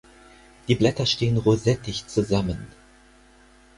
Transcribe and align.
Die 0.67 0.73
Blätter 0.73 1.05
stehen 1.05 1.37
rosettig 1.37 2.07
zusammen. 2.07 2.65